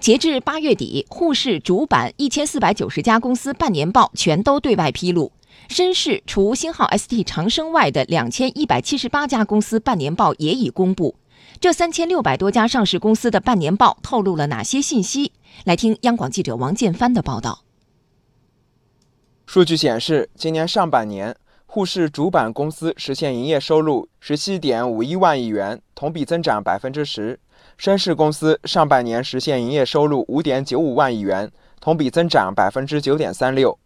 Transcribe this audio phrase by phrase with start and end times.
[0.00, 5.32] 截至八月底，沪市主板一千四百九十家公司半年报全都对外披露。
[5.68, 11.16] 深市除星号 ST 长生外的两千一百七十八家公司半年报也已公布。
[11.60, 15.32] 这三千六百多家上市公司的半年报透露了哪些信息？
[15.64, 17.64] 来听央广记者王建帆的报道。
[19.46, 21.36] 数据显示，今年上半年，
[21.78, 27.38] 沪市主板公司实现营业收入十七点五一万亿元，同比增长百分之十。
[27.76, 31.48] 深市公司上半年实现营业收入五点九五万亿元，
[31.80, 33.78] 同比增长百分之九点三六。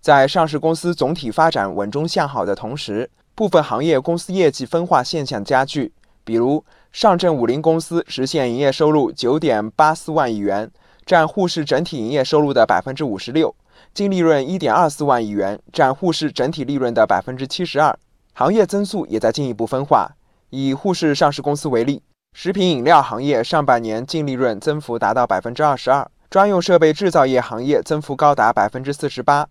[0.00, 5.92] 在上市公司总体发展稳中向好的同时，部分行业公司业绩分化现象加剧。
[6.22, 10.70] 比如，上证五零公司实现营业收入九点八四万亿元，
[11.04, 13.52] 占沪市整体营业收入的百分之五十六，
[13.94, 17.98] 净利润一点二四万亿元，占沪市整体利润的百分之七十二。
[18.34, 20.10] 行业增速也在进一步分化。
[20.50, 22.02] 以沪市上市公司为例。
[22.34, 29.46] 食品饮料行业上半年净利润增幅达到百分之二十二，专用设备制造业行业增幅高达百分之四十八。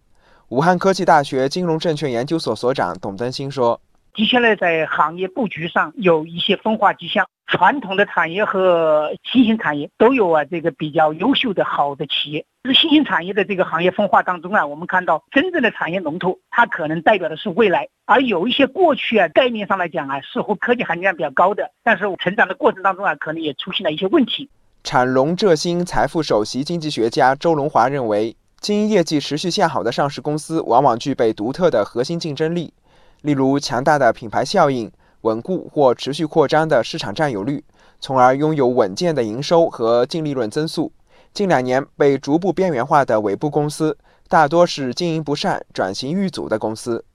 [0.49, 3.79] 武汉科技大学金融证券研究所所长董登新说。
[4.13, 12.45] 接下来在行业布局上有一些分化迹象，传统的产业和新兴产业都有啊这个比较优秀的好的企业。
[12.63, 24.49] 这新兴产业的这个行业分化当中啊，我们看到真正的产业龙头，它可能代表的是未来；而有一些过去啊概念上来讲啊，似乎科技含量比较高的，但是成长的过程当中啊，可能也出现了一些问题。
[24.83, 32.73] 产龙浙新财富首席经济学家周龙华认为，经营业绩持续向好的上市公司，往往具备独特的核心竞争力。
[33.21, 34.91] 例如，强大的品牌效应、
[35.21, 37.63] 稳固或持续扩张的市场占有率，
[37.99, 40.91] 从而拥有稳健的营收和净利润增速。
[41.33, 47.05] 近两年被逐步边缘化的尾部公司，大多是经营不善、转型遇阻的公司。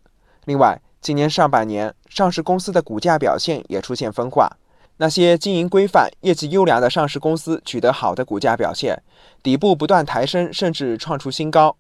[0.44, 4.50] 另外，今年上半年，上市公司的股价表现也出现分化。
[4.98, 9.02] 那些经营规范、业绩优良的上市公司取得好的股价表现，
[9.42, 11.77] 底部不断抬升，甚至创出新高。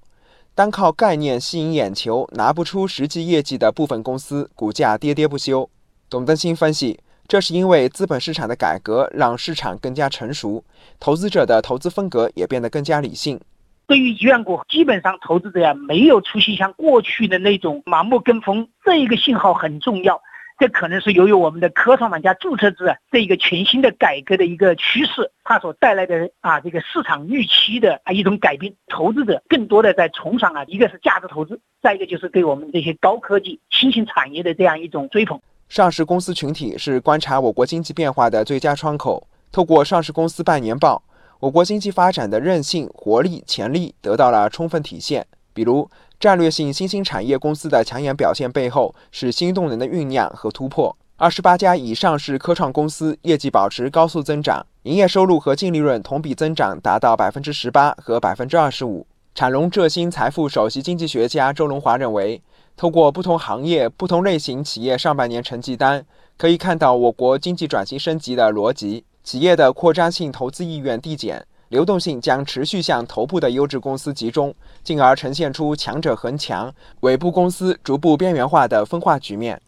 [0.56, 5.68] 单靠概念吸引眼球，拿不出实际业绩的部分公司，股价跌跌不休。
[6.08, 10.64] 董登新分析，这是因为资本市场的改革让市场更加成熟，
[10.98, 13.38] 投资者的投资风格也变得更加理性。
[13.86, 20.18] 对于医院股，基本上投资者呀没有出现像过去的那种盲目跟风，这一个信号很重要。
[20.58, 35.38] 这可能是由于我们的科创板加注册制这一个全新的改革的一个趋势，它所带来的啊这个市场预期的啊一种改变，投资者更多的在崇尚啊一个是价值投资，再一个就是对我们这些高科技新兴产业的这样一种追捧。
[35.68, 41.02] 上市公司群体是观察我国经济变化的最佳窗口，透过上市公司半年报，
[41.38, 45.26] 我国经济发展的韧性、活力、潜力得到了充分体现。
[45.56, 45.88] 比如，
[46.20, 50.94] 战略性新兴产业公司的抢眼表现背后是新动能的酝酿和突破。
[51.16, 59.06] 二十八家以上市科创公司业绩保持高速增长，营业收入和净利润同比增长达到百分之十八和百分之二十五。
[59.34, 62.42] 产龙浙新财富首席经济学家周龙华认为，
[62.76, 66.04] 透过不同行业、不同类型企业上半年成绩单，
[66.36, 71.46] 可以看到我国经济转型升级的逻辑，企业的扩张性投资意愿递减。
[71.68, 74.54] 流动性将持续向头部的优质公司集中，
[74.84, 79.60] 进而呈现出强者恒强、尾部公司逐步边缘化的分化局面。